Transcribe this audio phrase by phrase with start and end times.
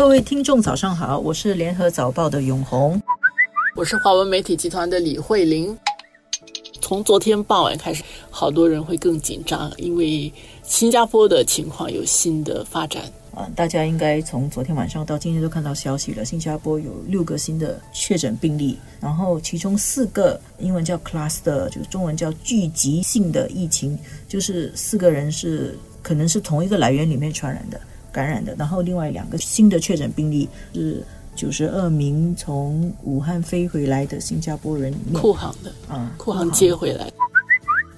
[0.00, 2.98] 各位听众，早上好，我是联合早报的永红，
[3.76, 5.76] 我是华文媒体集团的李慧玲。
[6.80, 10.32] 从昨天傍晚开始，好多人会更紧张，因为
[10.62, 13.04] 新加坡的情况有新的发展。
[13.34, 16.24] 啊，大家应该从昨天晚上到今天都看到消息了。
[16.24, 27.78] 新加坡有六个新的确诊病例，然后其中四个英文叫 cluster，就中文叫聚集性的疫情，就是四个人是可能是同一个来源里面传染的、
[28.12, 28.54] 感染的。
[28.56, 31.02] 然后另外两个新的确诊病例是
[31.34, 37.10] 九十二名从武汉飞回来的新加坡人，库航的啊，库航接回来。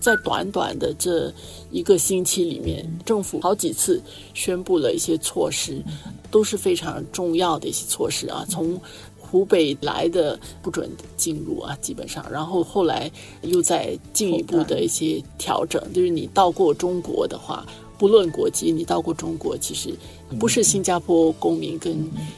[0.01, 1.33] 在短短的这
[1.71, 4.03] 一个星期里面，政府好几次
[4.35, 5.81] 宣布了一些措施，
[6.29, 8.45] 都是非常重要的一些措施啊。
[8.49, 8.77] 从
[9.17, 13.09] 湖北来的不准进入啊，基本上，然后后来
[13.43, 17.65] 又在进一步的一些调整，就是你到过中国的话，
[18.03, 19.95] 不论国籍，你到过中国，其实
[20.37, 21.97] 不是新加坡公民跟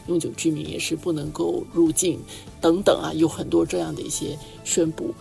[0.09, 2.21] 永久居民也是不能够入境
[2.61, 5.15] 等等啊，有很多这样的一些宣布。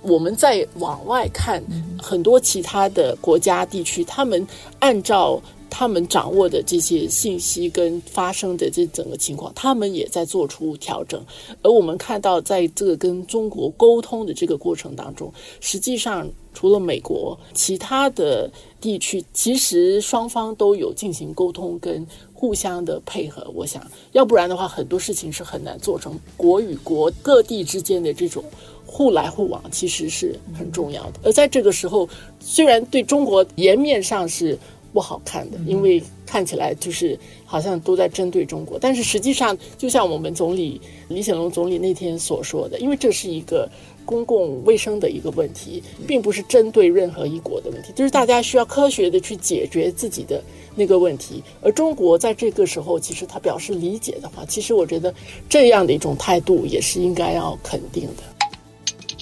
[0.00, 1.60] 我们再往外看，
[2.00, 4.46] 很多其他的国家地区，他们
[4.78, 11.24] 按照他们掌握的这些信息跟发生的这整个情况，他们也在做出调整。
[11.62, 23.50] 而我们看到，在这个跟中国沟通的这个过程当中，实际上除了美国，其他的地区其实双方都有进行沟通跟互相的配合。
[23.54, 23.82] 我想
[24.12, 28.44] 要不然的话，很多事情是很难做成国与国各地之间的这种。
[28.92, 32.08] 互来互往其实是很重要的，而在这个时候，
[32.40, 34.58] 虽然对中国颜面上是
[34.92, 43.68] 不好看的，因为看起来就是好像都在针对中国，但是实际上，就像我们总理李显龙总理那天所说的，因为这是一个
[44.04, 50.42] 公共卫生的一个问题，并不是针对任何一国的问题，就是大家需要科学的去解决自己的
[50.74, 51.42] 那个问题。
[51.62, 55.14] 而中国在这个时候，其实他表示理解的话，其实我觉得
[55.48, 58.22] 这样的一种态度也是应该要肯定的。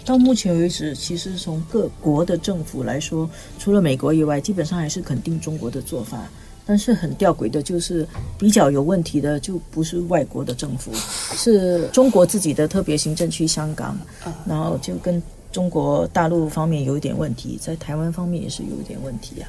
[0.09, 6.27] 到目前为止，其实从各国的政府来说，除了美国以外，基本上还是肯定中国的做法。
[6.65, 8.09] 但是很吊诡的就是，
[8.39, 10.91] 比较有问题的就不是外国的政府，
[11.35, 13.99] 是中国自己的特别行政区香港，
[14.47, 19.49] 然后就跟中国大陆方面有一点问题，在台湾方面也是有一点问题啊。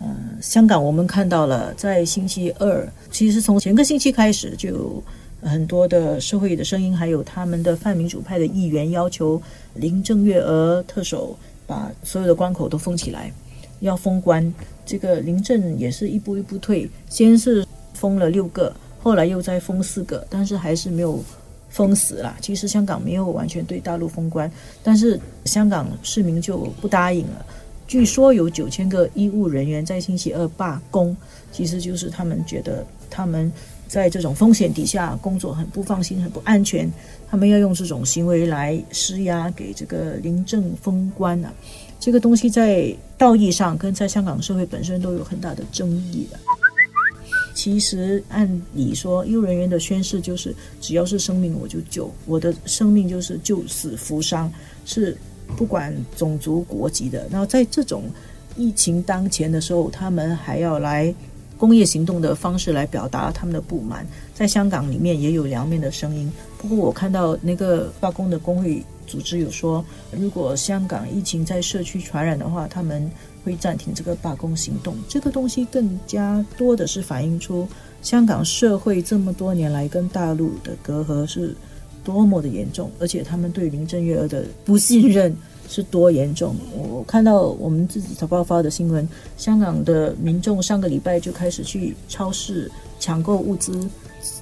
[0.00, 5.02] 嗯，香港我们看到了，在星期二，其实从前个星期开始就。
[5.42, 9.40] 很多的社会的声音，还有他们的泛民主派的议员要求
[9.74, 13.32] 林郑月娥特首把所有的关口都封起来，
[13.80, 14.52] 要封关。
[14.84, 21.22] 这个林郑也是一步一步退，先是封了六个，后来又再封四个，但是还是没有
[21.68, 22.36] 封死啦。
[22.40, 24.50] 其实香港没有完全对大陆封关，
[24.82, 27.46] 但是香港市民就不答应了。
[27.88, 31.16] 据说有九千个医务人员在星期二罢工，
[31.50, 33.50] 其实就是他们觉得他们。
[33.88, 36.92] 在这种风险底下工作很不放心、很不安全，
[37.26, 41.50] 他们要用这种行为来施压给这个临政封官啊。
[41.98, 46.38] 这个东西在道义上跟在香港社会本身都有很大的争议的。
[47.54, 54.52] 其实按理说，医务人员的宣誓就是只要是生命我就救，我的生命就是救死扶伤，
[54.84, 55.16] 是
[55.56, 57.26] 不管种族国籍的。
[57.30, 58.04] 然后在这种
[58.56, 61.14] 疫情当前的时候，他们还要来。
[61.58, 66.32] 工业行动的方式来表达他们的不满，在香港里面也有两面的声音。
[66.56, 73.10] 不过我看到那个罢工的工会组织有说，如果香港疫情在社区传染的话，他们
[73.44, 74.96] 会暂停这个罢工行动。
[75.08, 77.66] 这个东西更加多的是反映出
[78.02, 81.56] 香港社会这么多年来跟大陆的隔阂是
[82.08, 85.36] 多么的严重，而且他们对林郑月娥的不信任。
[85.70, 86.56] 是多严重？
[86.74, 93.86] 我看到我们自己早报发的新闻，香港的民众上个礼拜就开始去超市抢购物资，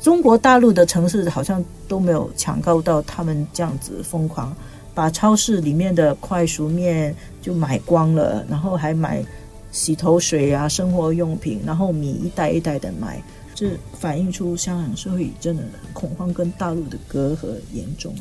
[0.00, 4.56] 中国大陆的城市好像都没有抢购到他们这样子疯狂，
[4.94, 7.12] 把超市里面的快熟面
[7.42, 9.20] 就买光了，然后还买
[9.76, 13.22] 洗头水啊、生活用品，然后米一袋一袋的买，
[13.54, 15.62] 这反映出香港社会真的
[15.92, 18.14] 恐慌跟大陆的隔阂严重。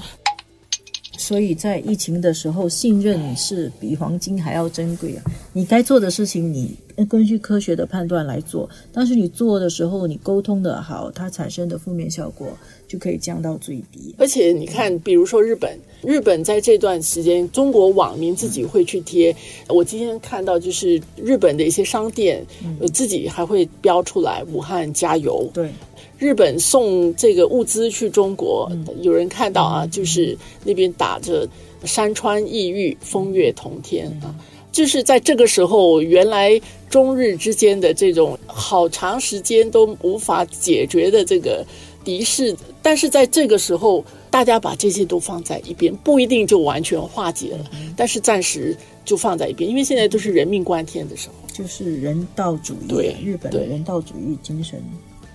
[1.26, 5.24] 所以在疫情的时候，信任是比黄金还要珍贵啊！
[5.54, 6.78] 你该做的事情，你
[7.10, 8.70] 根据科学的判断来做。
[8.94, 12.56] 但是你做的时候，你沟通的好，它产生的负面效果
[12.88, 14.14] 就可以降到最低。
[14.20, 19.36] 而且你看，比如说日本，日本在这段时间，中国网民自己会去贴。
[19.68, 22.46] 我今天看到，就是日本的一些商店，
[22.94, 25.50] 自己还会标出来“武汉加油”。
[25.52, 25.72] 对。
[26.18, 28.72] 日本送这个物资去中国，
[29.02, 31.48] 有人看到啊，就是那边打着
[31.84, 34.34] “山川异域，风月同天”啊，
[34.72, 36.60] 就是在这个时候，原来
[36.90, 41.66] 中日之间的这种好长时间都无法解决的这个
[42.04, 42.56] 敌视。
[42.82, 47.66] 但是在这个时候，大家把这些都放在一边，不一定就完全化解了，
[47.98, 54.82] 但是暂时就放在一边，因为现在都是人命关天的时候，就是人道主义，对日本的人道主义精神。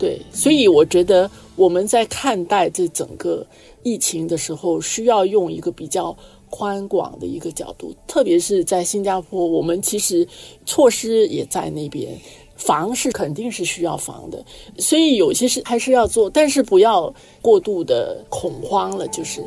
[0.01, 3.47] 对，所以我觉得我们在看待这整个
[3.83, 6.17] 疫情的时候，需要用一个比较
[6.49, 10.27] 宽广的一个角度，特别是在新加坡，我们其实
[10.65, 12.19] 措施也在那边，
[12.57, 14.43] 防是肯定是需要防的，
[14.79, 17.13] 所以有些事还是要做，但是不要
[17.43, 19.45] 过度的恐慌了，就是。